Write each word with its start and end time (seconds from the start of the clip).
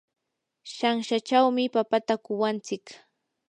shanshachawmi 0.73 1.63
papata 1.73 2.13
kuwantsik. 2.25 2.83